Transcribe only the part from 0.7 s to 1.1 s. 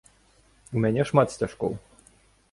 У мяне